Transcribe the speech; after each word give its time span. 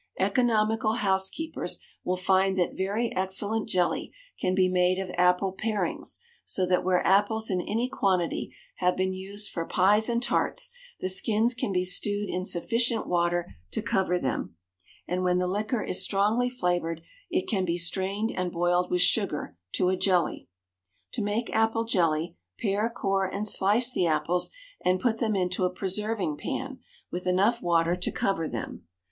Economical 0.19 0.93
housekeepers 0.93 1.77
will 2.03 2.17
find 2.17 2.57
that 2.57 2.75
very 2.75 3.15
excellent 3.15 3.69
jelly 3.69 4.11
can 4.39 4.55
be 4.55 4.67
made 4.67 4.97
of 4.97 5.11
apple 5.15 5.51
parings, 5.53 6.17
so 6.43 6.65
that 6.65 6.83
where 6.83 7.05
apples 7.05 7.51
in 7.51 7.61
any 7.61 7.87
quantity 7.87 8.51
have 8.77 8.97
been 8.97 9.13
used 9.13 9.51
for 9.51 9.63
pies 9.63 10.09
and 10.09 10.23
tarts 10.23 10.71
the 11.01 11.07
skins 11.07 11.53
can 11.53 11.71
be 11.71 11.83
stewed 11.85 12.29
in 12.29 12.45
sufficient 12.45 13.07
water 13.07 13.53
to 13.69 13.79
cover 13.83 14.17
them, 14.17 14.55
and 15.07 15.23
when 15.23 15.37
the 15.37 15.45
liquor 15.45 15.83
is 15.83 16.01
strongly 16.01 16.49
flavoured 16.49 17.03
it 17.29 17.47
can 17.47 17.63
be 17.63 17.77
strained 17.77 18.31
and 18.31 18.51
boiled 18.51 18.89
with 18.89 19.03
sugar 19.03 19.55
to 19.71 19.89
a 19.89 19.95
jelly. 19.95 20.49
To 21.11 21.21
make 21.21 21.55
apple 21.55 21.85
jelly, 21.85 22.35
pare, 22.59 22.89
core 22.89 23.31
and 23.31 23.47
slice 23.47 23.93
the 23.93 24.07
apples 24.07 24.49
and 24.83 24.99
put 24.99 25.19
them 25.19 25.35
into 25.35 25.63
a 25.63 25.69
preserving 25.69 26.37
pan 26.37 26.79
with 27.11 27.27
enough 27.27 27.61
water 27.61 27.95
to 27.95 28.11
cover 28.11 28.47
them. 28.47 28.85